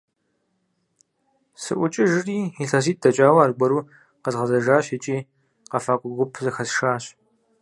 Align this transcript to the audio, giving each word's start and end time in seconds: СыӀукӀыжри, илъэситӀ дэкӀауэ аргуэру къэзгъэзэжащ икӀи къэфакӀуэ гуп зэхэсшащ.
СыӀукӀыжри, 1.61 2.39
илъэситӀ 2.63 3.01
дэкӀауэ 3.01 3.41
аргуэру 3.43 3.87
къэзгъэзэжащ 4.23 4.85
икӀи 4.95 5.17
къэфакӀуэ 5.71 6.11
гуп 6.17 6.31
зэхэсшащ. 6.43 7.03